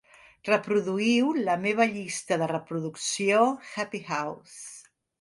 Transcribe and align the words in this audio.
Reproduïu 0.47 1.29
la 1.49 1.59
meva 1.67 1.87
llista 1.93 2.41
de 2.45 2.49
reproducció 2.55 3.47
"Happy 3.71 4.07
House". 4.13 4.61